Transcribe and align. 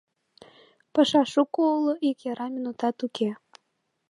Паша 0.93 1.21
шуко 1.31 1.59
уло, 1.75 1.93
ик 2.09 2.17
яра 2.31 2.47
минутат 2.55 2.97
уке. 3.05 3.29